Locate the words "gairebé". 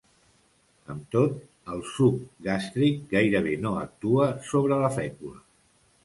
3.11-3.53